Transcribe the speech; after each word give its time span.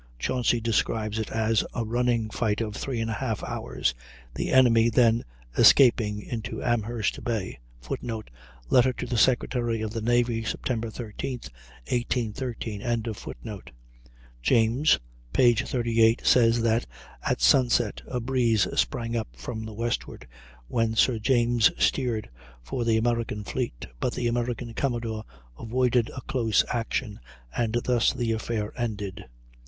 Chauncy 0.17 0.59
describes 0.59 1.19
it 1.19 1.29
as 1.29 1.63
a 1.75 1.85
running 1.85 2.31
fight 2.31 2.59
of 2.59 2.75
3 2.75 3.01
1/2 3.05 3.47
hours, 3.47 3.93
the 4.33 4.49
enemy 4.49 4.89
then 4.89 5.23
escaping 5.55 6.23
into 6.23 6.63
Amherst 6.63 7.23
Bay. 7.23 7.59
[Footnote: 7.81 8.31
Letter 8.67 8.93
to 8.93 9.05
the 9.05 9.19
Secretary 9.19 9.79
of 9.83 9.91
the 9.91 10.01
Navy, 10.01 10.41
Sept. 10.41 10.91
13, 10.91 11.41
1813.] 11.87 13.61
James 14.41 14.99
(p. 15.33 15.53
38) 15.53 16.21
says 16.25 16.63
that 16.63 16.87
"At 17.21 17.39
sunset 17.39 18.01
a 18.07 18.19
breeze 18.19 18.67
sprang 18.75 19.15
up 19.15 19.27
from 19.35 19.65
the 19.65 19.73
westward, 19.75 20.25
when 20.67 20.95
Sir 20.95 21.19
James 21.19 21.69
steered 21.77 22.27
for 22.63 22.83
the 22.85 22.97
American 22.97 23.43
fleet; 23.43 23.85
but 23.99 24.13
the 24.15 24.25
American 24.27 24.73
commodore 24.73 25.25
avoided 25.59 26.09
a 26.17 26.21
close 26.21 26.63
action, 26.69 27.19
and 27.55 27.77
thus 27.83 28.11
the 28.13 28.31
affair 28.31 28.73
ended." 28.75 29.25